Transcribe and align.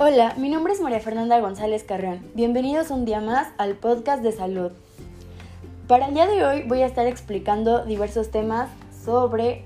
Hola, 0.00 0.34
mi 0.36 0.48
nombre 0.48 0.72
es 0.72 0.80
María 0.80 1.00
Fernanda 1.00 1.40
González 1.40 1.82
Carrión. 1.82 2.20
Bienvenidos 2.34 2.92
un 2.92 3.04
día 3.04 3.20
más 3.20 3.48
al 3.58 3.74
podcast 3.74 4.22
de 4.22 4.30
salud. 4.30 4.70
Para 5.88 6.06
el 6.06 6.14
día 6.14 6.28
de 6.28 6.44
hoy 6.44 6.62
voy 6.68 6.82
a 6.82 6.86
estar 6.86 7.08
explicando 7.08 7.84
diversos 7.84 8.30
temas 8.30 8.68
sobre 9.04 9.64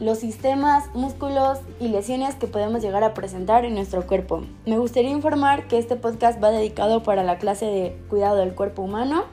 los 0.00 0.18
sistemas, 0.18 0.92
músculos 0.94 1.60
y 1.78 1.86
lesiones 1.86 2.34
que 2.34 2.48
podemos 2.48 2.82
llegar 2.82 3.04
a 3.04 3.14
presentar 3.14 3.64
en 3.64 3.76
nuestro 3.76 4.08
cuerpo. 4.08 4.42
Me 4.66 4.76
gustaría 4.78 5.12
informar 5.12 5.68
que 5.68 5.78
este 5.78 5.94
podcast 5.94 6.42
va 6.42 6.50
dedicado 6.50 7.04
para 7.04 7.22
la 7.22 7.38
clase 7.38 7.66
de 7.66 7.96
cuidado 8.10 8.38
del 8.38 8.56
cuerpo 8.56 8.82
humano, 8.82 9.26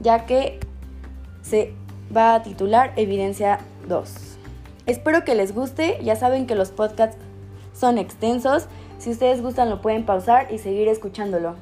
ya 0.00 0.24
que 0.24 0.58
se 1.42 1.74
va 2.16 2.36
a 2.36 2.42
titular 2.42 2.94
Evidencia 2.96 3.58
2. 3.88 4.10
Espero 4.86 5.22
que 5.22 5.34
les 5.34 5.54
guste, 5.54 5.98
ya 6.02 6.16
saben 6.16 6.46
que 6.46 6.54
los 6.54 6.70
podcasts 6.70 7.18
son 7.74 7.98
extensos, 7.98 8.68
si 9.04 9.10
ustedes 9.10 9.42
gustan 9.42 9.68
lo 9.68 9.82
pueden 9.82 10.06
pausar 10.06 10.50
y 10.50 10.56
seguir 10.56 10.88
escuchándolo, 10.88 11.56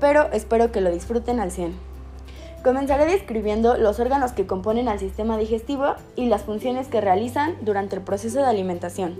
pero 0.00 0.32
espero 0.32 0.72
que 0.72 0.80
lo 0.80 0.90
disfruten 0.90 1.40
al 1.40 1.50
100. 1.50 1.74
Comenzaré 2.64 3.04
describiendo 3.04 3.76
los 3.76 4.00
órganos 4.00 4.32
que 4.32 4.46
componen 4.46 4.88
al 4.88 4.98
sistema 4.98 5.36
digestivo 5.36 5.94
y 6.16 6.28
las 6.28 6.44
funciones 6.44 6.88
que 6.88 7.02
realizan 7.02 7.54
durante 7.60 7.96
el 7.96 8.02
proceso 8.02 8.38
de 8.38 8.46
alimentación. 8.46 9.18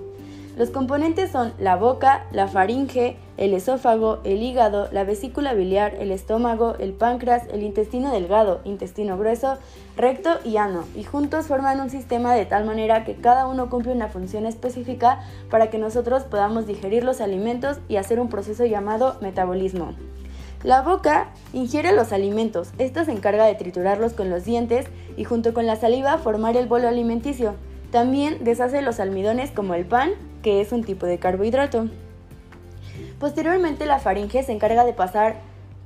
Los 0.57 0.71
componentes 0.71 1.31
son 1.31 1.53
la 1.59 1.77
boca, 1.77 2.25
la 2.33 2.49
faringe, 2.49 3.19
el 3.37 3.53
esófago, 3.53 4.21
el 4.25 4.43
hígado, 4.43 4.89
la 4.91 5.05
vesícula 5.05 5.53
biliar, 5.53 5.95
el 5.97 6.11
estómago, 6.11 6.77
el 6.79 6.95
páncreas, 6.95 7.43
el 7.53 7.63
intestino 7.63 8.11
delgado, 8.11 8.63
intestino 8.65 9.19
grueso, 9.19 9.59
recto 9.99 10.31
y 10.45 10.57
ano, 10.57 10.85
y 10.95 11.05
juntos 11.05 11.45
forman 11.45 11.79
un 11.79 11.91
sistema 11.91 12.35
de 12.35 12.47
tal 12.47 12.65
manera 12.65 13.05
que 13.05 13.17
cada 13.17 13.47
uno 13.47 13.69
cumple 13.69 13.93
una 13.93 14.09
función 14.09 14.47
específica 14.47 15.21
para 15.51 15.69
que 15.69 15.77
nosotros 15.77 16.23
podamos 16.23 16.67
digerir 16.67 17.05
los 17.05 17.21
alimentos 17.21 17.77
y 17.87 17.97
hacer 17.97 18.19
un 18.19 18.31
proceso 18.31 18.65
llamado 18.65 19.19
metabolismo. 19.21 19.93
La 20.65 20.81
boca 20.81 21.29
ingiere 21.53 21.93
los 21.93 22.15
alimentos, 22.15 22.71
esta 22.79 23.05
se 23.05 23.13
encarga 23.13 23.45
de 23.45 23.57
triturarlos 23.57 24.15
con 24.15 24.31
los 24.31 24.47
dientes 24.47 24.87
y 25.19 25.25
junto 25.25 25.53
con 25.53 25.67
la 25.67 25.77
saliva 25.77 26.17
formar 26.17 26.57
el 26.57 26.67
bolo 26.67 26.89
alimenticio. 26.89 27.57
También 27.91 28.43
deshace 28.43 28.81
los 28.81 29.01
almidones 29.01 29.51
como 29.51 29.75
el 29.75 29.85
pan, 29.85 30.13
que 30.47 30.61
es 30.61 30.71
un 30.71 30.85
tipo 30.85 31.07
de 31.07 31.19
carbohidrato. 31.19 31.89
Posteriormente 33.19 33.85
la 33.85 33.99
faringe 33.99 34.45
se 34.45 34.53
encarga 34.53 34.85
de 34.85 34.93
pasar 34.93 35.39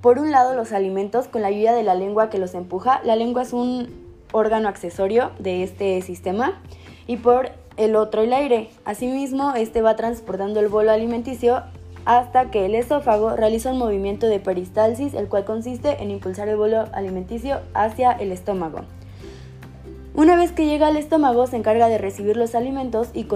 por 0.03 0.19
un 0.19 0.33
lado 0.33 0.55
los 0.55 0.73
alimentos 0.73 1.29
con 1.29 1.41
la 1.41 1.49
ayuda 1.49 1.73
de 1.73 1.83
la 1.83 1.95
lengua 1.95 2.29
que 2.29 2.37
los 2.37 2.53
empuja. 2.53 3.01
La 3.03 3.17
lengua 3.17 3.41
es 3.41 3.55
un 3.55 3.89
órgano 4.33 4.69
accesorio 4.69 5.31
de 5.39 5.63
este 5.63 6.03
sistema 6.03 6.61
y 7.07 7.17
por 7.17 7.53
el 7.79 7.97
otro 7.97 8.21
el 8.21 8.35
aire. 8.35 8.69
Asimismo, 8.85 9.55
este 9.55 9.81
va 9.81 9.97
transportando 9.97 10.61
el 10.61 10.69
bolo 10.69 10.91
alimenticio 10.91 11.63
hasta 12.05 12.51
que 12.51 12.67
el 12.67 12.75
esófago 12.75 13.37
realiza 13.37 13.73
un 13.73 13.79
movimiento 13.79 14.27
de 14.27 14.41
peristalsis, 14.41 15.15
el 15.15 15.29
cual 15.29 15.47
consiste 15.47 16.03
en 16.03 16.11
impulsar 16.11 16.51
el 16.51 16.57
bolo 16.57 16.85
alimenticio 16.93 17.61
hacia 17.73 18.13
el 18.13 18.31
estómago. 18.31 18.81
Una 20.13 20.37
vez 20.37 20.53
que 20.53 20.67
llega 20.67 20.89
al 20.89 20.99
estómago 20.99 21.47
se 21.47 21.57
encarga 21.57 21.89
de 21.89 21.97
recibir 21.97 22.37
los 22.37 22.55
alimentos 22.55 23.09
y, 23.15 23.27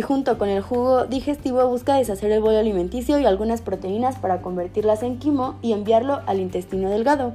junto 0.00 0.38
con 0.38 0.48
el 0.48 0.62
jugo 0.62 1.04
digestivo 1.04 1.68
busca 1.68 1.96
deshacer 1.96 2.32
el 2.32 2.40
bolo 2.40 2.58
alimenticio 2.58 3.18
y 3.18 3.26
algunas 3.26 3.60
proteínas 3.60 4.16
para 4.16 4.40
convertirlas 4.40 5.02
en 5.02 5.18
quimo 5.18 5.56
y 5.60 5.72
enviarlo 5.72 6.20
al 6.26 6.40
intestino 6.40 6.88
delgado. 6.88 7.34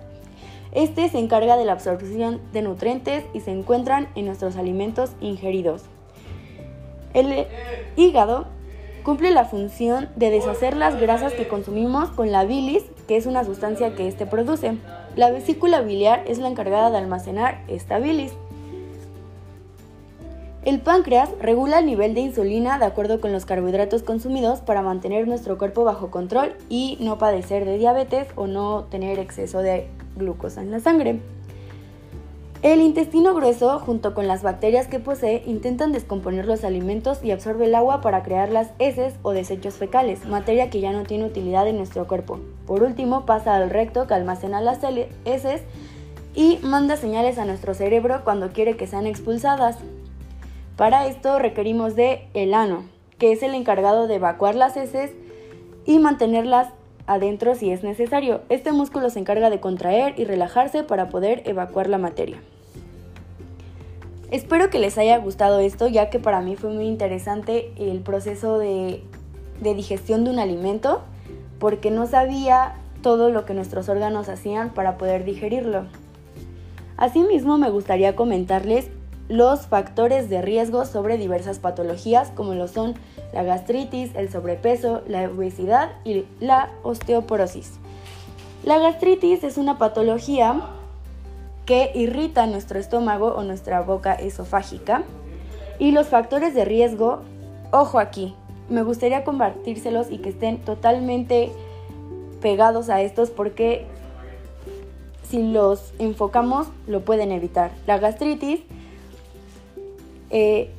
Este 0.71 1.07
se 1.09 1.19
encarga 1.19 1.55
de 1.55 1.65
la 1.65 1.73
absorción 1.73 2.41
de 2.53 2.63
nutrientes 2.63 3.23
y 3.33 3.41
se 3.41 3.51
encuentran 3.51 4.09
en 4.15 4.25
nuestros 4.25 4.57
alimentos 4.57 5.11
ingeridos. 5.21 5.83
El 7.13 7.47
hígado 7.95 8.47
cumple 9.03 9.31
la 9.31 9.45
función 9.45 10.09
de 10.15 10.29
deshacer 10.29 10.75
las 10.75 10.99
grasas 10.99 11.33
que 11.33 11.47
consumimos 11.47 12.09
con 12.09 12.31
la 12.31 12.43
bilis, 12.43 12.83
que 13.07 13.15
es 13.15 13.25
una 13.25 13.43
sustancia 13.43 13.95
que 13.95 14.07
éste 14.07 14.25
produce. 14.25 14.77
La 15.15 15.31
vesícula 15.31 15.81
biliar 15.81 16.23
es 16.27 16.39
la 16.39 16.49
encargada 16.49 16.91
de 16.91 16.97
almacenar 16.97 17.63
esta 17.67 17.99
bilis. 17.99 18.33
El 20.67 20.81
páncreas 20.81 21.29
regula 21.39 21.79
el 21.79 21.85
nivel 21.85 22.13
de 22.13 22.19
insulina 22.19 22.77
de 22.77 22.83
acuerdo 22.83 23.21
con 23.21 23.31
los 23.31 23.45
carbohidratos 23.45 24.03
consumidos 24.03 24.59
para 24.59 24.81
mantener 24.81 25.25
nuestro 25.25 25.57
cuerpo 25.57 25.85
bajo 25.85 26.11
control 26.11 26.55
y 26.67 26.97
no 26.99 27.17
padecer 27.17 27.63
de 27.63 27.77
diabetes 27.77 28.27
o 28.35 28.47
no 28.47 28.83
tener 28.91 29.17
exceso 29.17 29.59
de 29.59 29.87
glucosa 30.17 30.61
en 30.61 30.71
la 30.71 30.81
sangre. 30.81 31.21
El 32.63 32.81
intestino 32.81 33.33
grueso, 33.33 33.79
junto 33.79 34.13
con 34.13 34.27
las 34.27 34.43
bacterias 34.43 34.87
que 34.87 34.99
posee, 34.99 35.41
intentan 35.45 35.93
descomponer 35.93 36.45
los 36.45 36.65
alimentos 36.65 37.23
y 37.23 37.31
absorbe 37.31 37.63
el 37.63 37.75
agua 37.75 38.01
para 38.01 38.21
crear 38.23 38.49
las 38.49 38.71
heces 38.77 39.13
o 39.21 39.31
desechos 39.31 39.75
fecales, 39.75 40.25
materia 40.25 40.69
que 40.69 40.81
ya 40.81 40.91
no 40.91 41.03
tiene 41.03 41.27
utilidad 41.27 41.65
en 41.69 41.77
nuestro 41.77 42.07
cuerpo. 42.09 42.41
Por 42.65 42.83
último, 42.83 43.25
pasa 43.25 43.55
al 43.55 43.69
recto 43.69 44.05
que 44.05 44.15
almacena 44.15 44.59
las 44.59 44.79
heces 45.23 45.61
y 46.35 46.59
manda 46.61 46.97
señales 46.97 47.37
a 47.37 47.45
nuestro 47.45 47.73
cerebro 47.73 48.25
cuando 48.25 48.49
quiere 48.49 48.75
que 48.75 48.85
sean 48.85 49.07
expulsadas. 49.07 49.77
Para 50.77 51.07
esto 51.07 51.39
requerimos 51.39 51.95
de 51.95 52.27
el 52.35 52.53
ano, 52.53 52.83
que 53.17 53.31
es 53.31 53.41
el 53.41 53.55
encargado 53.55 54.05
de 54.05 54.15
evacuar 54.15 54.53
las 54.53 54.77
heces 54.77 55.11
y 55.85 55.97
mantenerlas 55.97 56.67
adentro 57.07 57.55
si 57.55 57.71
es 57.71 57.83
necesario. 57.83 58.41
Este 58.49 58.71
músculo 58.71 59.09
se 59.09 59.17
encarga 59.17 59.49
de 59.49 59.59
contraer 59.59 60.13
y 60.19 60.25
relajarse 60.25 60.83
para 60.83 61.09
poder 61.09 61.41
evacuar 61.45 61.89
la 61.89 61.97
materia. 61.97 62.37
Espero 64.29 64.69
que 64.69 64.77
les 64.77 64.99
haya 64.99 65.17
gustado 65.17 65.59
esto, 65.61 65.87
ya 65.87 66.11
que 66.11 66.19
para 66.19 66.41
mí 66.41 66.55
fue 66.55 66.69
muy 66.69 66.85
interesante 66.85 67.71
el 67.77 68.01
proceso 68.01 68.59
de, 68.59 69.01
de 69.61 69.73
digestión 69.73 70.25
de 70.25 70.29
un 70.29 70.37
alimento, 70.37 71.01
porque 71.57 71.89
no 71.89 72.05
sabía 72.05 72.75
todo 73.01 73.31
lo 73.31 73.45
que 73.45 73.55
nuestros 73.55 73.89
órganos 73.89 74.29
hacían 74.29 74.69
para 74.69 74.99
poder 74.99 75.23
digerirlo. 75.23 75.85
Asimismo, 76.97 77.57
me 77.57 77.71
gustaría 77.71 78.15
comentarles 78.15 78.91
los 79.29 79.67
factores 79.67 80.29
de 80.29 80.41
riesgo 80.41 80.85
sobre 80.85 81.17
diversas 81.17 81.59
patologías 81.59 82.31
como 82.31 82.53
lo 82.53 82.67
son 82.67 82.95
la 83.33 83.43
gastritis, 83.43 84.11
el 84.15 84.29
sobrepeso, 84.31 85.01
la 85.07 85.23
obesidad 85.23 85.91
y 86.05 86.25
la 86.39 86.71
osteoporosis. 86.83 87.73
La 88.63 88.79
gastritis 88.79 89.43
es 89.43 89.57
una 89.57 89.77
patología 89.77 90.61
que 91.65 91.91
irrita 91.93 92.47
nuestro 92.47 92.79
estómago 92.79 93.27
o 93.27 93.43
nuestra 93.43 93.81
boca 93.81 94.13
esofágica 94.13 95.03
y 95.79 95.91
los 95.91 96.07
factores 96.07 96.55
de 96.55 96.65
riesgo, 96.65 97.19
ojo 97.71 97.99
aquí, 97.99 98.33
me 98.69 98.83
gustaría 98.83 99.23
compartírselos 99.23 100.09
y 100.09 100.17
que 100.17 100.29
estén 100.29 100.59
totalmente 100.59 101.51
pegados 102.41 102.89
a 102.89 103.01
estos 103.01 103.29
porque 103.29 103.85
si 105.23 105.51
los 105.51 105.93
enfocamos 105.99 106.67
lo 106.87 107.01
pueden 107.01 107.31
evitar. 107.31 107.71
La 107.85 107.97
gastritis 107.97 108.61
eh, 110.29 110.71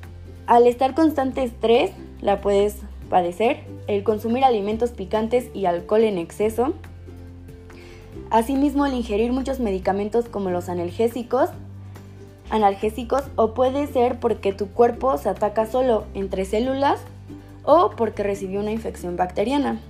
al 0.46 0.66
estar 0.66 0.94
constante 0.94 1.42
estrés, 1.42 1.92
la 2.20 2.40
puedes 2.40 2.76
padecer. 3.10 3.60
El 3.86 4.04
consumir 4.04 4.44
alimentos 4.44 4.90
picantes 4.90 5.48
y 5.54 5.66
alcohol 5.66 6.04
en 6.04 6.18
exceso. 6.18 6.74
Asimismo, 8.30 8.86
el 8.86 8.94
ingerir 8.94 9.32
muchos 9.32 9.60
medicamentos 9.60 10.28
como 10.28 10.50
los 10.50 10.68
analgésicos, 10.68 11.50
analgésicos 12.50 13.24
o 13.36 13.54
puede 13.54 13.86
ser 13.86 14.20
porque 14.20 14.52
tu 14.52 14.68
cuerpo 14.68 15.16
se 15.18 15.28
ataca 15.28 15.66
solo 15.66 16.04
entre 16.14 16.44
células 16.44 17.00
o 17.64 17.90
porque 17.90 18.22
recibió 18.22 18.60
una 18.60 18.72
infección 18.72 19.16
bacteriana. 19.16 19.80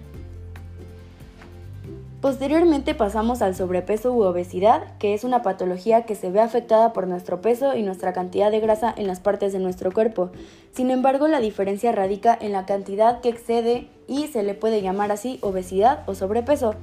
Posteriormente 2.20 2.96
pasamos 2.96 3.42
al 3.42 3.54
sobrepeso 3.54 4.12
u 4.12 4.22
obesidad, 4.22 4.96
que 4.98 5.14
es 5.14 5.22
una 5.22 5.42
patología 5.42 6.02
que 6.02 6.16
se 6.16 6.32
ve 6.32 6.40
afectada 6.40 6.92
por 6.92 7.06
nuestro 7.06 7.40
peso 7.40 7.76
y 7.76 7.84
nuestra 7.84 8.12
cantidad 8.12 8.50
de 8.50 8.58
grasa 8.58 8.92
en 8.96 9.06
las 9.06 9.20
partes 9.20 9.52
de 9.52 9.60
nuestro 9.60 9.92
cuerpo. 9.92 10.30
Sin 10.72 10.90
embargo, 10.90 11.28
la 11.28 11.38
diferencia 11.38 11.92
radica 11.92 12.36
en 12.40 12.50
la 12.50 12.66
cantidad 12.66 13.20
que 13.20 13.28
excede 13.28 13.88
y 14.08 14.26
se 14.26 14.42
le 14.42 14.54
puede 14.54 14.82
llamar 14.82 15.12
así 15.12 15.38
obesidad 15.42 16.02
o 16.06 16.16
sobrepeso. 16.16 16.74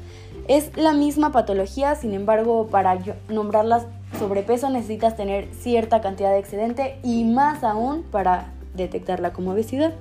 Es 0.47 0.71
la 0.77 0.93
misma 0.93 1.33
patología, 1.33 1.95
sin 1.95 2.13
embargo, 2.13 2.67
para 2.67 2.97
nombrarlas 3.27 3.87
sobrepeso 4.17 4.69
necesitas 4.69 5.17
tener 5.17 5.49
cierta 5.53 5.99
cantidad 5.99 6.31
de 6.31 6.39
excedente 6.39 6.97
y 7.03 7.25
más 7.25 7.61
aún 7.65 8.03
para 8.03 8.53
detectarla 8.73 9.33
como 9.33 9.51
obesidad. 9.51 9.93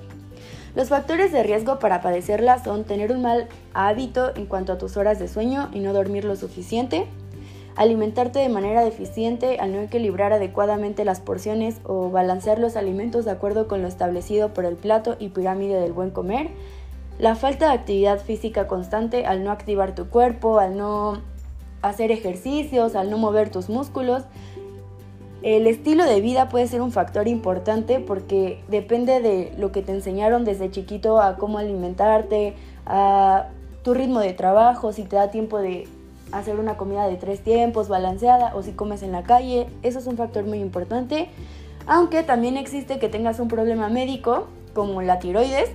Los 0.75 0.89
factores 0.89 1.31
de 1.31 1.41
riesgo 1.41 1.79
para 1.79 2.01
padecerla 2.01 2.61
son 2.61 2.83
tener 2.83 3.13
un 3.13 3.21
mal 3.21 3.47
hábito 3.73 4.35
en 4.35 4.45
cuanto 4.45 4.73
a 4.73 4.77
tus 4.77 4.97
horas 4.97 5.19
de 5.19 5.29
sueño 5.29 5.69
y 5.71 5.79
no 5.79 5.93
dormir 5.93 6.25
lo 6.25 6.35
suficiente, 6.35 7.05
alimentarte 7.77 8.39
de 8.39 8.49
manera 8.49 8.83
deficiente 8.83 9.57
al 9.59 9.71
no 9.71 9.79
equilibrar 9.79 10.33
adecuadamente 10.33 11.05
las 11.05 11.21
porciones 11.21 11.79
o 11.85 12.11
balancear 12.11 12.59
los 12.59 12.75
alimentos 12.75 13.23
de 13.23 13.31
acuerdo 13.31 13.69
con 13.69 13.81
lo 13.81 13.87
establecido 13.87 14.53
por 14.53 14.65
el 14.65 14.75
plato 14.75 15.15
y 15.17 15.29
pirámide 15.29 15.79
del 15.79 15.93
buen 15.93 16.11
comer, 16.11 16.49
la 17.19 17.35
falta 17.35 17.69
de 17.69 17.75
actividad 17.75 18.19
física 18.19 18.67
constante 18.67 19.25
al 19.25 19.45
no 19.45 19.51
activar 19.51 19.95
tu 19.95 20.09
cuerpo, 20.09 20.59
al 20.59 20.75
no 20.75 21.21
hacer 21.81 22.11
ejercicios, 22.11 22.95
al 22.95 23.09
no 23.09 23.17
mover 23.17 23.49
tus 23.49 23.69
músculos, 23.69 24.23
El 25.45 25.67
estilo 25.67 26.05
de 26.05 26.21
vida 26.21 26.49
puede 26.49 26.65
ser 26.65 26.81
un 26.81 26.91
factor 26.91 27.27
importante 27.27 27.99
porque 27.99 28.63
depende 28.67 29.21
de 29.21 29.53
lo 29.59 29.71
que 29.71 29.83
te 29.83 29.91
enseñaron 29.91 30.43
desde 30.43 30.71
chiquito 30.71 31.21
a 31.21 31.37
cómo 31.37 31.59
alimentarte, 31.59 32.55
a 32.87 33.49
tu 33.83 33.93
ritmo 33.93 34.21
de 34.21 34.33
trabajo, 34.33 34.91
si 34.91 35.03
te 35.03 35.17
da 35.17 35.29
tiempo 35.29 35.59
de 35.59 35.87
hacer 36.31 36.59
una 36.59 36.77
comida 36.77 37.07
de 37.07 37.17
tres 37.17 37.43
tiempos 37.43 37.89
balanceada 37.89 38.55
o 38.55 38.63
si 38.63 38.71
comes 38.71 39.03
en 39.03 39.11
la 39.11 39.21
calle. 39.21 39.67
Eso 39.83 39.99
es 39.99 40.07
un 40.07 40.17
factor 40.17 40.45
muy 40.45 40.57
importante. 40.57 41.29
Aunque 41.85 42.23
también 42.23 42.57
existe 42.57 42.97
que 42.97 43.07
tengas 43.07 43.39
un 43.39 43.47
problema 43.47 43.87
médico 43.87 44.47
como 44.73 45.03
la 45.03 45.19
tiroides, 45.19 45.69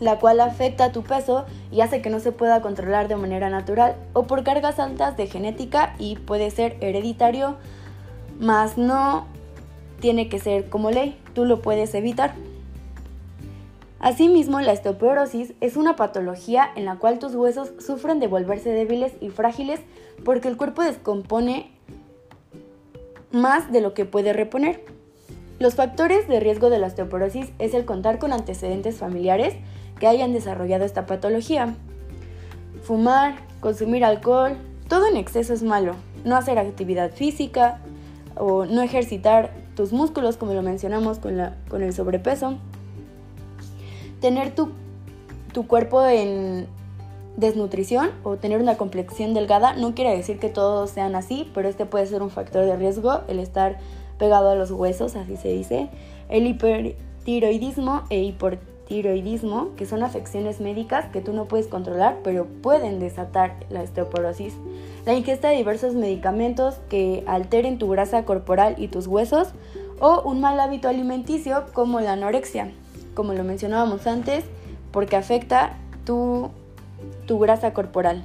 la 0.00 0.18
cual 0.18 0.40
afecta 0.40 0.90
tu 0.90 1.04
peso 1.04 1.44
y 1.70 1.80
hace 1.80 2.02
que 2.02 2.10
no 2.10 2.18
se 2.18 2.32
pueda 2.32 2.60
controlar 2.60 3.06
de 3.06 3.14
manera 3.14 3.50
natural 3.50 3.94
o 4.14 4.24
por 4.24 4.42
cargas 4.42 4.80
altas 4.80 5.16
de 5.16 5.28
genética 5.28 5.94
y 6.00 6.16
puede 6.16 6.50
ser 6.50 6.76
hereditario 6.80 7.54
mas 8.40 8.78
no 8.78 9.26
tiene 10.00 10.28
que 10.28 10.38
ser 10.38 10.68
como 10.68 10.90
ley, 10.90 11.18
tú 11.34 11.44
lo 11.44 11.62
puedes 11.62 11.94
evitar. 11.94 12.34
Asimismo, 14.00 14.60
la 14.60 14.72
osteoporosis 14.72 15.54
es 15.62 15.76
una 15.76 15.96
patología 15.96 16.68
en 16.76 16.84
la 16.84 16.96
cual 16.96 17.18
tus 17.18 17.34
huesos 17.34 17.72
sufren 17.78 18.20
de 18.20 18.26
volverse 18.26 18.68
débiles 18.68 19.14
y 19.22 19.30
frágiles 19.30 19.80
porque 20.24 20.48
el 20.48 20.58
cuerpo 20.58 20.82
descompone 20.82 21.70
más 23.32 23.72
de 23.72 23.80
lo 23.80 23.94
que 23.94 24.04
puede 24.04 24.34
reponer. 24.34 24.84
Los 25.58 25.74
factores 25.74 26.28
de 26.28 26.40
riesgo 26.40 26.68
de 26.68 26.78
la 26.78 26.88
osteoporosis 26.88 27.48
es 27.58 27.72
el 27.72 27.86
contar 27.86 28.18
con 28.18 28.32
antecedentes 28.32 28.98
familiares 28.98 29.54
que 29.98 30.06
hayan 30.06 30.32
desarrollado 30.32 30.84
esta 30.84 31.06
patología. 31.06 31.74
Fumar, 32.82 33.36
consumir 33.60 34.04
alcohol, 34.04 34.58
todo 34.88 35.06
en 35.06 35.16
exceso 35.16 35.54
es 35.54 35.62
malo. 35.62 35.94
No 36.24 36.36
hacer 36.36 36.58
actividad 36.58 37.12
física, 37.12 37.80
o 38.36 38.66
no 38.66 38.82
ejercitar 38.82 39.52
tus 39.76 39.92
músculos, 39.92 40.36
como 40.36 40.54
lo 40.54 40.62
mencionamos 40.62 41.18
con, 41.18 41.36
la, 41.36 41.56
con 41.68 41.82
el 41.82 41.92
sobrepeso. 41.92 42.54
Tener 44.20 44.54
tu, 44.54 44.70
tu 45.52 45.66
cuerpo 45.66 46.04
en 46.06 46.66
desnutrición 47.36 48.10
o 48.22 48.36
tener 48.36 48.60
una 48.60 48.76
complexión 48.76 49.34
delgada 49.34 49.74
no 49.74 49.94
quiere 49.94 50.16
decir 50.16 50.38
que 50.38 50.48
todos 50.48 50.90
sean 50.90 51.14
así, 51.16 51.50
pero 51.54 51.68
este 51.68 51.84
puede 51.86 52.06
ser 52.06 52.22
un 52.22 52.30
factor 52.30 52.64
de 52.64 52.76
riesgo, 52.76 53.20
el 53.28 53.40
estar 53.40 53.78
pegado 54.18 54.50
a 54.50 54.54
los 54.54 54.70
huesos, 54.70 55.16
así 55.16 55.36
se 55.36 55.48
dice. 55.48 55.88
El 56.28 56.46
hipertiroidismo 56.46 58.02
e 58.10 58.22
hipertiroidismo 58.22 58.73
tiroidismo, 58.86 59.74
que 59.76 59.86
son 59.86 60.02
afecciones 60.02 60.60
médicas 60.60 61.06
que 61.06 61.20
tú 61.20 61.32
no 61.32 61.46
puedes 61.46 61.66
controlar, 61.66 62.18
pero 62.22 62.46
pueden 62.46 63.00
desatar 63.00 63.56
la 63.70 63.82
osteoporosis. 63.82 64.54
La 65.06 65.14
ingesta 65.14 65.48
de 65.48 65.56
diversos 65.56 65.94
medicamentos 65.94 66.76
que 66.88 67.24
alteren 67.26 67.78
tu 67.78 67.88
grasa 67.88 68.24
corporal 68.24 68.74
y 68.78 68.88
tus 68.88 69.06
huesos, 69.06 69.48
o 70.00 70.22
un 70.22 70.40
mal 70.40 70.58
hábito 70.60 70.88
alimenticio 70.88 71.64
como 71.72 72.00
la 72.00 72.12
anorexia, 72.12 72.72
como 73.14 73.32
lo 73.32 73.44
mencionábamos 73.44 74.06
antes, 74.06 74.44
porque 74.92 75.16
afecta 75.16 75.78
tu, 76.04 76.50
tu 77.26 77.38
grasa 77.38 77.72
corporal. 77.72 78.24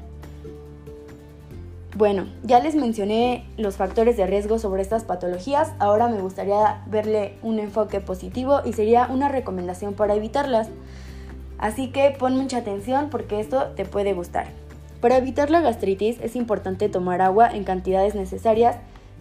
Bueno, 2.00 2.28
ya 2.44 2.62
les 2.62 2.76
mencioné 2.76 3.44
los 3.58 3.76
factores 3.76 4.16
de 4.16 4.26
riesgo 4.26 4.58
sobre 4.58 4.82
estas 4.82 5.04
patologías, 5.04 5.74
ahora 5.80 6.08
me 6.08 6.22
gustaría 6.22 6.82
verle 6.88 7.34
un 7.44 7.60
enfoque 7.60 8.00
positivo 8.00 8.62
y 8.64 8.72
sería 8.72 9.10
una 9.12 9.28
recomendación 9.28 9.96
para 9.96 10.16
evitarlas. 10.16 10.70
Así 11.58 11.92
que 11.92 12.16
pon 12.18 12.38
mucha 12.38 12.60
atención 12.60 13.10
porque 13.10 13.42
esto 13.42 13.72
te 13.76 13.84
puede 13.84 14.14
gustar. 14.14 14.48
Para 15.02 15.18
evitar 15.18 15.50
la 15.50 15.60
gastritis 15.60 16.22
es 16.22 16.38
importante 16.38 16.88
tomar 16.88 17.22
agua 17.22 17.50
en 17.50 17.66
cantidades 17.66 18.16
necesarias 18.16 18.78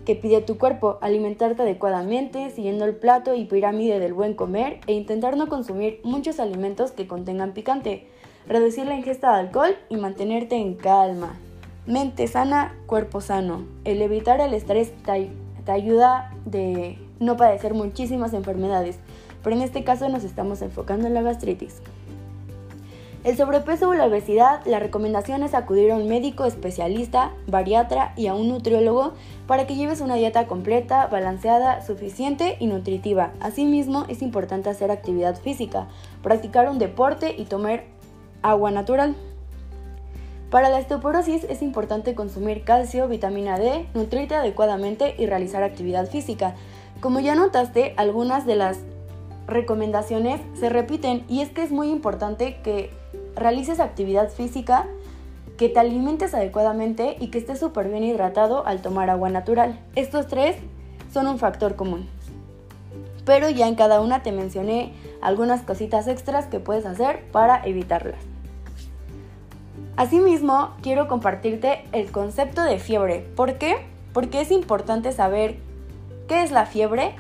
que 0.07 0.15
pide 0.15 0.41
tu 0.41 0.57
cuerpo, 0.57 0.99
alimentarte 1.01 1.63
adecuadamente, 1.63 2.51
siguiendo 2.51 2.85
el 2.85 2.95
plato 2.95 3.35
y 3.35 3.47
pirámide 3.47 3.99
del 3.99 4.15
buen 4.15 4.35
comer 4.35 4.79
e 4.87 4.93
intentar 4.93 5.37
no 5.37 5.49
consumir 5.49 6.01
muchos 6.05 6.39
alimentos 6.39 6.93
que 6.93 7.09
contengan 7.09 7.55
picante, 7.55 8.07
reducir 8.47 8.87
la 8.87 8.95
ingesta 8.95 9.33
de 9.33 9.41
alcohol 9.41 9.75
y 9.89 9.97
mantenerte 9.97 10.55
en 10.55 10.77
calma. 10.77 11.41
Mente 11.89 12.27
sana, 12.27 12.75
cuerpo 12.85 13.23
sano. 13.23 13.65
El 13.87 14.03
evitar 14.03 14.43
el 14.43 14.53
estrés 14.53 14.93
te, 15.07 15.73
ayuda 15.73 16.35
de 16.45 16.99
no 17.19 17.39
padecer 17.39 17.73
muchísimas 17.73 18.35
enfermedades, 18.35 18.99
pero 19.43 19.57
en 19.57 19.63
este 19.63 19.85
caso 19.85 20.07
nos 20.11 20.23
estamos 20.23 20.61
enfocando 20.61 21.07
en 21.07 21.15
la 21.15 21.23
gastritis. 21.23 21.81
El 23.25 23.39
sobrepeso 23.39 23.89
o 23.89 23.95
la 23.95 24.05
obesidad, 24.05 24.61
la 24.67 24.81
recomendación 24.81 25.43
es 25.43 25.55
acudir 25.55 25.91
a 25.91 25.97
un 25.97 26.11
médico 26.11 26.45
especialista, 26.45 27.33
bariatra 27.47 28.13
y 28.19 28.27
a 28.27 28.35
un 28.35 28.51
nutriólogo 28.51 29.15
para 29.47 29.67
que 29.67 29.75
lleves 29.75 30.03
una 30.03 30.17
dieta 30.17 30.47
completa, 30.47 31.07
balanceada, 31.07 31.81
suficiente 31.81 32.59
y 32.61 32.67
nutritiva. 32.67 33.33
Asimismo, 33.41 34.05
es 34.09 34.21
importante 34.21 34.69
hacer 34.69 34.91
actividad 34.91 35.41
física, 35.41 35.89
practicar 36.23 36.69
un 36.69 36.79
deporte 36.79 37.35
y 37.35 37.47
tomar 37.47 37.85
agua 38.43 38.71
natural. 38.73 39.17
Para 40.51 40.71
la 40.71 40.79
osteoporosis 40.79 41.45
es 41.45 41.61
importante 41.61 42.15
consumir 42.15 42.65
calcio, 42.65 43.07
vitamina 43.07 43.59
D, 43.59 43.87
nutrirte 43.93 44.35
adecuadamente 44.35 45.15
y 45.19 45.27
realizar 45.27 45.63
actividad 45.63 46.09
física. 46.09 46.55
Como 47.01 47.21
ya 47.21 47.35
notaste, 47.35 47.93
algunas 47.99 48.47
de 48.47 48.57
las 48.57 48.79
recomendaciones 49.47 50.41
se 50.59 50.71
repiten 50.71 51.25
y 51.29 51.43
es 51.43 51.51
que 51.51 51.63
es 51.63 51.71
muy 51.71 51.91
importante 51.91 52.61
que 52.63 52.91
realices 53.37 53.79
actividad 53.79 54.31
física, 54.31 54.87
que 55.59 55.69
te 55.69 55.81
alimentes 55.81 56.33
adecuadamente 56.33 57.17
y 57.21 57.29
que 57.29 57.39
estés 57.39 57.61
súper 57.61 57.89
bien 57.89 58.05
hidratado 58.05 58.67
al 58.67 58.81
tomar 58.81 59.11
agua 59.11 59.29
natural. 59.29 59.79
Estos 59.97 60.29
tres 60.29 60.57
son 61.13 61.27
un 61.27 61.39
factor 61.39 61.77
común. 61.77 62.09
Pero 63.27 63.51
ya 63.51 63.69
en 63.69 63.75
cada 63.75 64.01
una 64.01 64.23
te 64.23 64.33
mencioné 64.33 64.95
algunas 65.21 65.61
cositas 65.61 66.09
extras 66.09 66.47
que 66.47 66.59
puedes 66.59 66.87
hacer 66.87 67.23
para 67.33 67.63
evitarlas. 67.67 68.38
Asimismo, 69.97 70.71
quiero 70.81 71.09
compartirte 71.09 71.85
el 71.93 72.11
concepto 72.13 72.63
de 72.63 72.79
fiebre. 72.79 73.27
¿Por 73.35 73.59
qué? 73.59 73.77
Porque 74.13 74.41
es 74.41 74.51
importante 74.51 75.13
saber 75.13 75.57
qué 76.29 76.43
es 76.43 76.53
la 76.53 76.67
fiebre, 76.67 77.15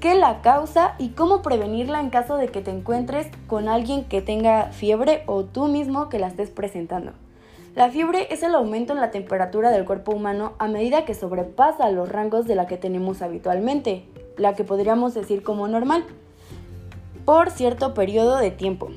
qué 0.00 0.14
la 0.14 0.42
causa 0.42 0.94
y 0.98 1.10
cómo 1.10 1.42
prevenirla 1.42 2.00
en 2.00 2.10
caso 2.10 2.36
de 2.36 2.48
que 2.48 2.60
te 2.60 2.70
encuentres 2.70 3.28
con 3.46 3.68
alguien 3.68 4.04
que 4.04 4.20
tenga 4.20 4.64
fiebre 4.66 5.22
o 5.26 5.44
tú 5.44 5.66
mismo 5.66 6.08
que 6.08 6.18
la 6.18 6.28
estés 6.28 6.50
presentando. 6.50 7.12
La 7.74 7.90
fiebre 7.90 8.26
es 8.30 8.42
el 8.42 8.54
aumento 8.54 8.92
en 8.92 9.00
la 9.00 9.10
temperatura 9.10 9.70
del 9.70 9.84
cuerpo 9.84 10.12
humano 10.12 10.54
a 10.58 10.68
medida 10.68 11.04
que 11.04 11.14
sobrepasa 11.14 11.90
los 11.90 12.08
rangos 12.08 12.46
de 12.46 12.54
la 12.54 12.66
que 12.66 12.76
tenemos 12.76 13.22
habitualmente, 13.22 14.04
la 14.36 14.54
que 14.54 14.64
podríamos 14.64 15.14
decir 15.14 15.42
como 15.42 15.68
normal, 15.68 16.04
por 17.24 17.50
cierto 17.50 17.94
periodo 17.94 18.36
de 18.38 18.50
tiempo. 18.50 18.90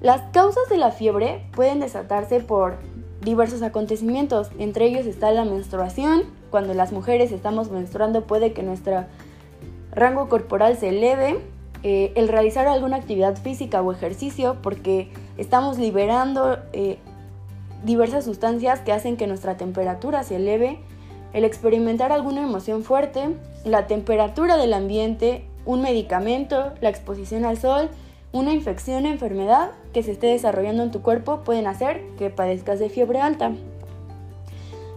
Las 0.00 0.22
causas 0.30 0.68
de 0.68 0.76
la 0.76 0.92
fiebre 0.92 1.44
pueden 1.54 1.80
desatarse 1.80 2.40
por 2.40 2.78
diversos 3.20 3.62
acontecimientos, 3.62 4.48
entre 4.58 4.86
ellos 4.86 5.06
está 5.06 5.32
la 5.32 5.44
menstruación, 5.44 6.22
cuando 6.50 6.72
las 6.72 6.92
mujeres 6.92 7.32
estamos 7.32 7.70
menstruando 7.70 8.22
puede 8.22 8.52
que 8.52 8.62
nuestro 8.62 9.04
rango 9.92 10.28
corporal 10.28 10.76
se 10.76 10.90
eleve, 10.90 11.40
eh, 11.82 12.12
el 12.16 12.28
realizar 12.28 12.66
alguna 12.66 12.96
actividad 12.96 13.36
física 13.36 13.82
o 13.82 13.92
ejercicio 13.92 14.56
porque 14.62 15.10
estamos 15.36 15.78
liberando 15.78 16.58
eh, 16.72 16.98
diversas 17.84 18.24
sustancias 18.24 18.80
que 18.80 18.92
hacen 18.92 19.16
que 19.16 19.26
nuestra 19.26 19.56
temperatura 19.56 20.22
se 20.22 20.36
eleve, 20.36 20.78
el 21.32 21.44
experimentar 21.44 22.12
alguna 22.12 22.42
emoción 22.42 22.82
fuerte, 22.82 23.36
la 23.64 23.86
temperatura 23.86 24.56
del 24.56 24.74
ambiente, 24.74 25.44
un 25.66 25.82
medicamento, 25.82 26.72
la 26.80 26.88
exposición 26.88 27.44
al 27.44 27.58
sol, 27.58 27.90
una 28.38 28.52
infección 28.52 29.04
o 29.04 29.08
enfermedad 29.08 29.72
que 29.92 30.02
se 30.02 30.12
esté 30.12 30.28
desarrollando 30.28 30.84
en 30.84 30.92
tu 30.92 31.02
cuerpo 31.02 31.40
pueden 31.40 31.66
hacer 31.66 32.02
que 32.16 32.30
padezcas 32.30 32.78
de 32.78 32.88
fiebre 32.88 33.20
alta. 33.20 33.52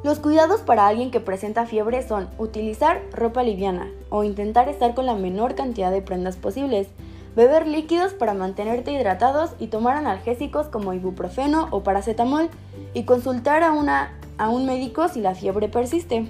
Los 0.03 0.19
cuidados 0.19 0.61
para 0.61 0.87
alguien 0.87 1.11
que 1.11 1.19
presenta 1.19 1.65
fiebre 1.65 2.07
son 2.07 2.29
utilizar 2.37 3.01
ropa 3.11 3.43
liviana 3.43 3.89
o 4.09 4.23
intentar 4.23 4.69
estar 4.69 4.93
con 4.93 5.05
la 5.05 5.15
menor 5.15 5.55
cantidad 5.55 5.91
de 5.91 6.01
prendas 6.01 6.37
posibles, 6.37 6.87
beber 7.35 7.67
líquidos 7.67 8.13
para 8.13 8.33
mantenerte 8.33 8.91
hidratados 8.91 9.51
y 9.59 9.67
tomar 9.67 9.97
analgésicos 9.97 10.67
como 10.67 10.93
ibuprofeno 10.93 11.67
o 11.71 11.81
paracetamol 11.81 12.49
y 12.93 13.03
consultar 13.03 13.63
a, 13.63 13.71
una, 13.71 14.17
a 14.37 14.49
un 14.49 14.65
médico 14.65 15.07
si 15.07 15.19
la 15.19 15.35
fiebre 15.35 15.67
persiste. 15.67 16.27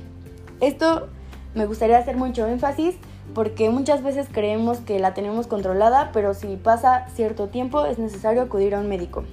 Esto 0.60 1.08
me 1.56 1.65
gustaría 1.65 1.98
hacer 1.98 2.15
mucho 2.15 2.48
énfasis 2.48 2.96
porque 3.34 3.70
muchas 3.70 4.04
veces 4.04 4.28
creemos 4.32 4.80
que 4.80 5.00
la 5.00 5.14
tenemos 5.14 5.48
controlada, 5.48 6.12
pero 6.14 6.34
si 6.34 6.58
pasa 6.58 7.08
cierto 7.14 7.48
tiempo 7.48 7.86
es 7.86 7.98
necesario 7.98 8.42
acudir 8.42 8.76
a 8.76 8.80
un 8.80 8.90
médico. 8.90 9.24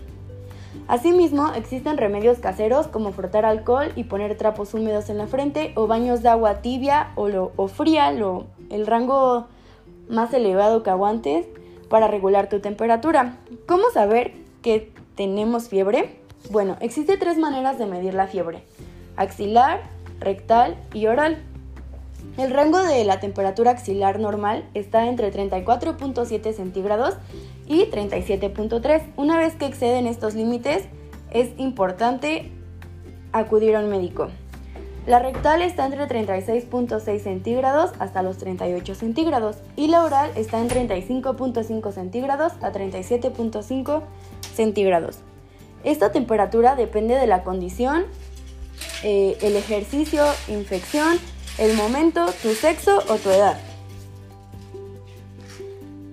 Asimismo, 0.86 1.52
existen 1.54 1.98
remedios 1.98 2.38
caseros 2.38 2.86
como 2.86 3.12
frotar 3.12 3.44
alcohol 3.44 3.92
y 3.94 4.04
poner 4.04 4.36
trapos 4.36 4.72
húmedos 4.72 5.10
en 5.10 5.18
la 5.18 5.26
frente 5.26 5.72
o 5.74 5.86
baños 5.86 6.22
de 6.22 6.30
agua 6.30 6.62
tibia 6.62 7.12
o, 7.14 7.68
fría, 7.68 8.08
el 8.08 8.86
rango 8.86 9.48
más 10.08 10.32
elevado 10.32 10.82
que 10.82 10.88
aguantes 10.88 11.46
para 11.90 12.08
regular 12.08 12.48
tu 12.48 12.60
temperatura. 12.60 13.36
¿Cómo 13.66 13.90
saber 13.92 14.32
que 14.62 14.92
tenemos 15.14 15.68
fiebre? 15.68 16.20
Bueno, 16.50 16.76
existen 16.80 17.18
tres 17.18 17.36
maneras 17.36 17.78
de 17.78 17.84
medir 17.84 18.14
la 18.14 18.26
fiebre, 18.26 18.62
axilar, 19.16 19.82
rectal 20.20 20.76
y 20.94 21.06
oral. 21.06 21.42
El 22.36 22.52
rango 22.52 22.78
de 22.78 23.04
la 23.04 23.20
temperatura 23.20 23.72
axilar 23.72 24.20
normal 24.20 24.68
está 24.74 25.08
entre 25.08 25.32
34.7 25.32 26.52
centígrados 26.52 27.16
y 27.66 27.86
37.3. 27.86 29.02
Una 29.16 29.36
vez 29.36 29.54
que 29.56 29.66
exceden 29.66 30.06
estos 30.06 30.34
límites, 30.34 30.84
es 31.32 31.50
importante 31.58 32.52
acudir 33.32 33.76
a 33.76 33.80
un 33.80 33.90
médico. 33.90 34.28
La 35.08 35.18
rectal 35.18 35.62
está 35.62 35.86
entre 35.86 36.06
36.6 36.06 37.20
centígrados 37.20 37.92
hasta 37.98 38.22
los 38.22 38.36
38 38.36 38.94
centígrados 38.94 39.56
y 39.74 39.88
la 39.88 40.04
oral 40.04 40.30
está 40.36 40.60
en 40.60 40.68
35.5 40.68 41.92
centígrados 41.92 42.52
a 42.60 42.72
37.5 42.72 44.02
centígrados. 44.54 45.20
Esta 45.82 46.12
temperatura 46.12 46.76
depende 46.76 47.14
de 47.14 47.26
la 47.26 47.42
condición, 47.42 48.04
eh, 49.02 49.38
el 49.40 49.56
ejercicio, 49.56 50.24
infección, 50.48 51.18
el 51.58 51.76
momento, 51.76 52.26
tu 52.40 52.54
sexo 52.54 53.02
o 53.08 53.16
tu 53.16 53.30
edad. 53.30 53.58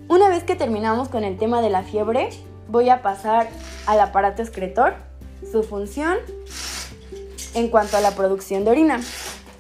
Una 0.08 0.28
vez 0.30 0.44
que 0.44 0.56
terminamos 0.56 1.08
con 1.10 1.24
el 1.24 1.38
tema 1.38 1.62
de 1.62 1.70
la 1.70 1.84
fiebre, 1.84 2.30
voy 2.68 2.90
a 2.90 3.02
pasar 3.02 3.48
al 3.86 4.00
aparato 4.00 4.42
excretor, 4.42 4.96
su 5.52 5.64
función 5.64 6.18
en 7.54 7.70
cuanto 7.70 7.98
a 7.98 8.02
la 8.02 8.12
producción 8.12 8.66
de 8.66 8.72
orina. 8.72 9.02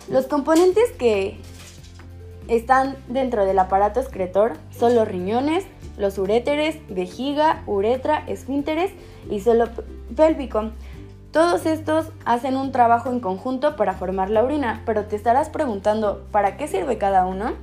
Los 0.10 0.26
componentes 0.26 0.92
que 0.92 1.38
están 2.48 2.98
dentro 3.08 3.46
del 3.46 3.60
aparato 3.60 4.00
excretor 4.00 4.54
son 4.78 4.96
los 4.96 5.08
riñones, 5.08 5.66
los 5.98 6.18
uréteres, 6.18 6.78
vejiga, 6.90 7.64
uretra, 7.68 8.24
esfínteres 8.28 8.92
y 9.30 9.40
suelo 9.40 9.70
pélvico. 10.16 10.72
Todos 11.36 11.66
estos 11.66 12.06
hacen 12.24 12.56
un 12.56 12.72
trabajo 12.72 13.10
en 13.10 13.20
conjunto 13.20 13.76
para 13.76 13.92
formar 13.92 14.30
la 14.30 14.42
orina, 14.42 14.84
pero 14.86 15.04
te 15.04 15.18
estarás 15.18 15.50
preguntando, 15.50 16.24
¿para 16.32 16.56
qué 16.56 16.66
sirve 16.66 16.98
cada 16.98 17.26
uno? 17.26 17.56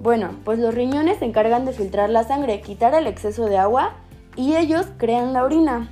Bueno, 0.00 0.30
pues 0.44 0.60
los 0.60 0.72
riñones 0.72 1.18
se 1.18 1.24
encargan 1.24 1.64
de 1.64 1.72
filtrar 1.72 2.08
la 2.08 2.22
sangre, 2.22 2.60
quitar 2.60 2.94
el 2.94 3.08
exceso 3.08 3.46
de 3.46 3.58
agua 3.58 3.94
y 4.36 4.54
ellos 4.54 4.86
crean 4.96 5.32
la 5.32 5.42
orina. 5.42 5.90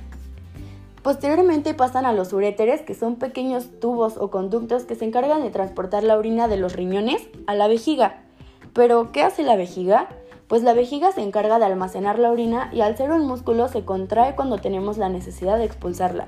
Posteriormente 1.03 1.73
pasan 1.73 2.05
a 2.05 2.13
los 2.13 2.31
uréteres, 2.31 2.83
que 2.83 2.95
son 2.95 3.17
pequeños 3.17 3.81
tubos 3.81 4.15
o 4.15 4.31
conductos 4.31 4.85
que 4.85 4.95
se 4.95 5.03
encargan 5.03 5.43
de 5.43 5.49
transportar 5.49 6.05
la 6.05 6.17
orina 6.17 6.47
de 6.47 6.55
los 6.55 6.71
riñones 6.71 7.21
a 7.47 7.53
la 7.53 7.67
vejiga. 7.67 8.15
Pero, 8.71 9.11
¿qué 9.11 9.23
hace 9.23 9.43
la 9.43 9.57
vejiga? 9.57 10.07
Pues 10.47 10.63
la 10.63 10.71
vejiga 10.71 11.11
se 11.11 11.21
encarga 11.21 11.59
de 11.59 11.65
almacenar 11.65 12.17
la 12.17 12.31
orina 12.31 12.69
y 12.71 12.79
al 12.79 12.95
ser 12.95 13.11
un 13.11 13.27
músculo 13.27 13.67
se 13.67 13.83
contrae 13.83 14.37
cuando 14.37 14.57
tenemos 14.59 14.97
la 14.97 15.09
necesidad 15.09 15.57
de 15.57 15.65
expulsarla. 15.65 16.27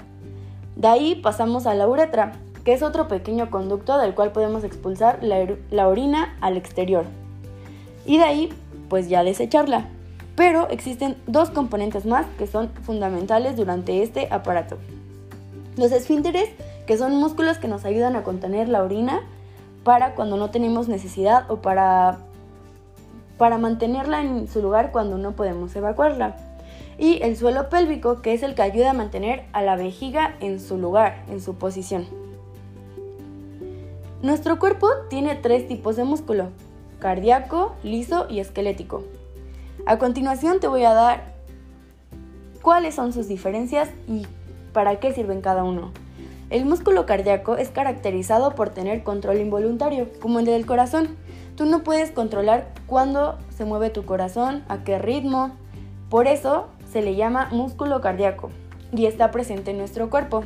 De 0.77 0.87
ahí 0.87 1.15
pasamos 1.15 1.67
a 1.67 1.73
la 1.73 1.87
uretra, 1.87 2.33
que 2.63 2.71
es 2.71 2.81
otro 2.81 3.09
pequeño 3.09 3.51
conducto 3.51 3.97
del 3.97 4.15
cual 4.15 4.31
podemos 4.31 4.63
expulsar 4.63 5.19
la, 5.21 5.87
orina 5.87 6.37
al 6.39 6.55
exterior. 6.55 7.03
Y 8.05 8.17
de 8.17 8.23
ahí, 8.23 8.49
pues 8.87 9.09
ya 9.09 9.23
desecharla 9.25 9.89
pero 10.37 10.69
existen 10.69 11.17
dos 11.25 11.49
componentes 11.49 12.05
más 12.05 12.27
que 12.37 12.45
son 12.45 12.69
fundamentales 12.83 13.57
durante 13.57 14.03
este 14.03 14.27
aparato. 14.29 14.77
Los 15.77 15.91
esfínteres, 15.91 16.47
que 16.85 16.95
son 16.95 17.15
músculos 17.15 17.57
que 17.57 17.67
nos 17.67 17.85
ayudan 17.85 18.15
a 18.15 18.21
contener 18.21 18.69
la 18.69 18.83
orina 18.83 19.21
para 19.83 20.13
cuando 20.13 20.37
no 20.37 20.51
tenemos 20.51 20.87
necesidad 20.87 21.49
o 21.49 21.57
para, 21.57 22.19
para 23.39 23.57
mantenerla 23.57 24.21
en 24.21 24.47
su 24.47 24.61
lugar 24.61 24.91
cuando 24.91 25.17
no 25.17 25.31
podemos 25.31 25.75
evacuarla. 25.75 26.37
Y 26.97 27.21
el 27.21 27.37
suelo 27.37 27.69
pélvico, 27.69 28.21
que 28.21 28.33
es 28.33 28.43
el 28.43 28.55
que 28.55 28.63
ayuda 28.63 28.91
a 28.91 28.93
mantener 28.93 29.45
a 29.53 29.61
la 29.61 29.75
vejiga 29.75 30.35
en 30.39 30.59
su 30.59 30.77
lugar, 30.77 31.23
en 31.29 31.41
su 31.41 31.55
posición. 31.55 32.07
Nuestro 34.21 34.57
cuerpo 34.57 34.87
tiene 35.09 35.35
tres 35.35 35.67
tipos 35.67 35.95
de 35.95 36.03
músculo, 36.03 36.49
cardíaco, 36.99 37.75
liso 37.83 38.25
y 38.29 38.39
esquelético. 38.39 39.03
A 39.85 39.99
continuación 39.99 40.59
te 40.59 40.67
voy 40.67 40.83
a 40.85 40.93
dar 40.93 41.35
cuáles 42.63 42.95
son 42.95 43.13
sus 43.13 43.27
diferencias 43.27 43.89
y 44.07 44.25
para 44.73 44.99
qué 44.99 45.13
sirven 45.13 45.41
cada 45.41 45.63
uno. 45.63 45.91
El 46.49 46.65
músculo 46.65 47.05
cardíaco 47.05 47.57
es 47.57 47.69
caracterizado 47.69 48.55
por 48.55 48.69
tener 48.69 49.03
control 49.03 49.37
involuntario, 49.37 50.07
como 50.21 50.39
el 50.39 50.45
del 50.45 50.65
corazón. 50.65 51.15
Tú 51.55 51.65
no 51.65 51.83
puedes 51.83 52.11
controlar 52.11 52.73
cuándo 52.85 53.37
se 53.55 53.65
mueve 53.65 53.89
tu 53.89 54.05
corazón, 54.05 54.63
a 54.67 54.83
qué 54.83 54.97
ritmo. 54.97 55.51
Por 56.09 56.27
eso 56.27 56.67
se 56.91 57.01
le 57.01 57.15
llama 57.15 57.49
músculo 57.51 58.01
cardíaco 58.01 58.49
y 58.91 59.05
está 59.05 59.31
presente 59.31 59.71
en 59.71 59.77
nuestro 59.77 60.09
cuerpo. 60.09 60.43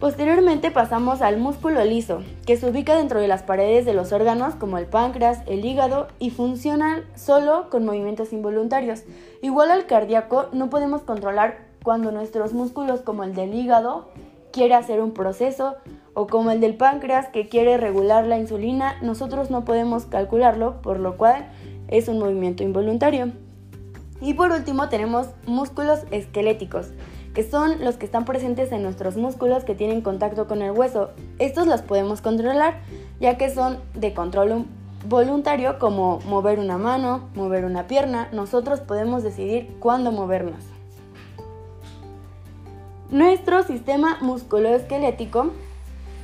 Posteriormente 0.00 0.70
pasamos 0.70 1.22
al 1.22 1.38
músculo 1.38 1.84
liso, 1.84 2.22
que 2.46 2.56
se 2.56 2.70
ubica 2.70 2.94
dentro 2.94 3.20
de 3.20 3.26
las 3.26 3.42
paredes 3.42 3.84
de 3.84 3.94
los 3.94 4.12
órganos 4.12 4.54
como 4.54 4.78
el 4.78 4.86
páncreas, 4.86 5.40
el 5.46 5.64
hígado 5.64 6.06
y 6.20 6.30
funcionan 6.30 7.02
solo 7.16 7.68
con 7.68 7.84
movimientos 7.84 8.32
involuntarios. 8.32 9.02
Igual 9.42 9.72
al 9.72 9.86
cardíaco, 9.86 10.46
no 10.52 10.70
podemos 10.70 11.02
controlar 11.02 11.66
cuando 11.82 12.12
nuestros 12.12 12.52
músculos 12.52 13.00
como 13.00 13.24
el 13.24 13.34
del 13.34 13.52
hígado 13.54 14.08
quiere 14.52 14.74
hacer 14.74 15.00
un 15.00 15.12
proceso 15.12 15.74
o 16.14 16.28
como 16.28 16.52
el 16.52 16.60
del 16.60 16.76
páncreas 16.76 17.28
que 17.28 17.48
quiere 17.48 17.76
regular 17.76 18.24
la 18.24 18.38
insulina, 18.38 18.96
nosotros 19.02 19.50
no 19.50 19.64
podemos 19.64 20.06
calcularlo, 20.06 20.80
por 20.80 21.00
lo 21.00 21.16
cual 21.16 21.48
es 21.88 22.06
un 22.06 22.20
movimiento 22.20 22.62
involuntario. 22.62 23.32
Y 24.20 24.34
por 24.34 24.50
último 24.50 24.88
tenemos 24.88 25.28
músculos 25.46 26.00
esqueléticos 26.10 26.88
que 27.38 27.48
son 27.48 27.84
los 27.84 27.96
que 27.96 28.04
están 28.04 28.24
presentes 28.24 28.72
en 28.72 28.82
nuestros 28.82 29.16
músculos 29.16 29.62
que 29.62 29.76
tienen 29.76 30.00
contacto 30.00 30.48
con 30.48 30.60
el 30.60 30.72
hueso. 30.72 31.10
Estos 31.38 31.68
los 31.68 31.82
podemos 31.82 32.20
controlar, 32.20 32.80
ya 33.20 33.38
que 33.38 33.48
son 33.48 33.78
de 33.94 34.12
control 34.12 34.64
voluntario 35.06 35.78
como 35.78 36.18
mover 36.26 36.58
una 36.58 36.78
mano, 36.78 37.28
mover 37.36 37.64
una 37.64 37.86
pierna, 37.86 38.28
nosotros 38.32 38.80
podemos 38.80 39.22
decidir 39.22 39.76
cuándo 39.78 40.10
movernos. 40.10 40.64
Nuestro 43.10 43.62
sistema 43.62 44.18
musculoesquelético 44.20 45.52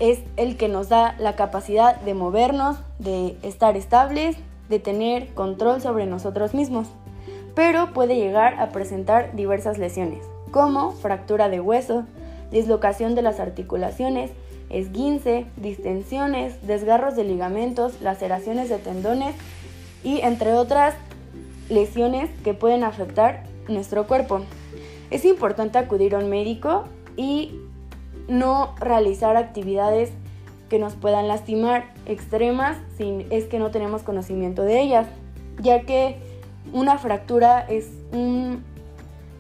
es 0.00 0.18
el 0.36 0.56
que 0.56 0.68
nos 0.68 0.88
da 0.88 1.14
la 1.20 1.36
capacidad 1.36 2.00
de 2.00 2.14
movernos, 2.14 2.76
de 2.98 3.38
estar 3.42 3.76
estables, 3.76 4.36
de 4.68 4.80
tener 4.80 5.32
control 5.34 5.80
sobre 5.80 6.06
nosotros 6.06 6.54
mismos, 6.54 6.88
pero 7.54 7.92
puede 7.92 8.16
llegar 8.16 8.60
a 8.60 8.70
presentar 8.70 9.34
diversas 9.34 9.78
lesiones 9.78 10.24
como 10.50 10.92
fractura 10.92 11.48
de 11.48 11.60
hueso, 11.60 12.04
dislocación 12.50 13.14
de 13.14 13.22
las 13.22 13.40
articulaciones, 13.40 14.30
esguince, 14.70 15.46
distensiones, 15.56 16.64
desgarros 16.66 17.16
de 17.16 17.24
ligamentos, 17.24 18.00
laceraciones 18.00 18.68
de 18.68 18.78
tendones 18.78 19.34
y 20.04 20.20
entre 20.20 20.52
otras 20.52 20.94
lesiones 21.68 22.30
que 22.44 22.54
pueden 22.54 22.84
afectar 22.84 23.42
nuestro 23.68 24.06
cuerpo. 24.06 24.42
Es 25.10 25.24
importante 25.24 25.78
acudir 25.78 26.14
a 26.14 26.18
un 26.18 26.28
médico 26.28 26.84
y 27.16 27.58
no 28.28 28.74
realizar 28.78 29.36
actividades 29.36 30.10
que 30.68 30.78
nos 30.78 30.94
puedan 30.94 31.28
lastimar 31.28 31.92
extremas 32.06 32.76
si 32.96 33.26
es 33.30 33.44
que 33.44 33.58
no 33.58 33.70
tenemos 33.70 34.02
conocimiento 34.02 34.62
de 34.62 34.80
ellas, 34.80 35.06
ya 35.60 35.80
que 35.82 36.16
una 36.72 36.98
fractura 36.98 37.60
es 37.60 37.90
un 38.12 38.62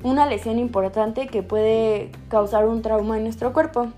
una 0.04 0.26
lesión 0.26 0.58
importante 0.58 1.26
que 1.26 1.42
puede 1.42 2.12
causar 2.28 2.66
un 2.66 2.82
trauma 2.82 3.16
en 3.16 3.24
nuestro 3.24 3.52
cuerpo. 3.52 3.88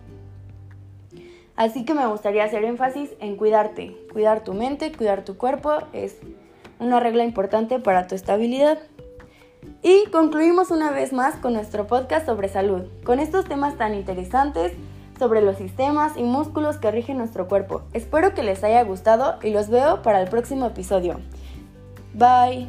Así 1.57 1.85
que 1.85 1.95
me 1.95 2.07
gustaría 2.07 2.45
hacer 2.45 2.65
énfasis 2.65 3.11
en 3.19 3.37
cuidarte, 3.37 3.97
cuidar 4.13 4.45
tu 4.45 4.55
mente, 4.55 4.93
cuidar 4.93 5.25
tu 5.25 5.37
cuerpo, 5.37 5.79
es 5.93 6.17
una 6.79 7.01
regla 7.01 7.25
importante 7.25 7.81
para 7.81 8.07
tu 8.07 8.15
estabilidad. 8.15 8.79
Y 9.83 10.07
concluimos 10.13 10.71
una 10.71 10.93
vez 10.93 11.13
más 11.13 11.35
con 11.37 11.55
nuestro 11.55 11.87
podcast 11.87 12.27
sobre 12.27 12.49
salud, 12.49 12.83
con 13.05 13.19
estos 13.19 13.47
temas 13.47 13.77
tan 13.77 13.95
interesantes 13.95 14.73
sobre 15.19 15.41
los 15.41 15.57
sistemas 15.57 16.17
y 16.17 16.23
músculos 16.23 16.77
que 16.77 16.91
rigen 16.91 17.19
nuestro 17.19 17.49
cuerpo. 17.49 17.83
Espero 17.95 18.33
que 18.35 18.45
les 18.45 18.63
haya 18.63 18.85
gustado 18.85 19.39
y 19.43 19.51
los 19.51 19.71
veo 19.71 20.03
para 20.03 20.21
el 20.21 20.29
próximo 20.29 20.67
episodio. 20.67 21.21
Bye, 22.15 22.69